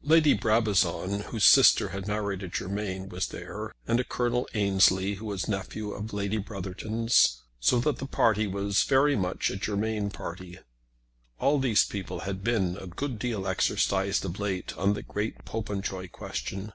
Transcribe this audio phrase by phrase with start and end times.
[0.00, 5.26] Lady Brabazon, whose sister had married a Germain, was there, and a Colonel Ansley, who
[5.26, 10.08] was a nephew of Lady Brotherton's; so that the party was very much a Germain
[10.08, 10.58] party.
[11.38, 16.08] All these people had been a good deal exercised of late on the great Popenjoy
[16.08, 16.72] question.